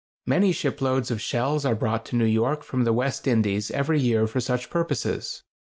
[0.25, 3.99] Many ship loads of shells are brought to New York from the West Indies every
[3.99, 5.43] year for such purposes.